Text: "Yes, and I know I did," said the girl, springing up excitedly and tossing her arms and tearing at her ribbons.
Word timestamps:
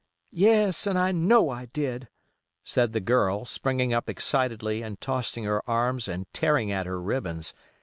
"Yes, 0.33 0.87
and 0.87 0.97
I 0.97 1.11
know 1.11 1.51
I 1.51 1.65
did," 1.67 2.07
said 2.63 2.91
the 2.91 2.99
girl, 2.99 3.45
springing 3.45 3.93
up 3.93 4.09
excitedly 4.09 4.81
and 4.81 4.99
tossing 4.99 5.43
her 5.43 5.61
arms 5.69 6.07
and 6.07 6.25
tearing 6.33 6.71
at 6.71 6.87
her 6.87 6.99
ribbons. 6.99 7.53